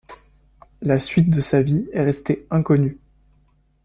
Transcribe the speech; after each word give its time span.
La 0.81 0.99
suite 0.99 1.29
de 1.29 1.41
sa 1.41 1.61
vie 1.61 1.87
est 1.93 2.01
restée 2.03 2.47
inconnue. 2.49 2.97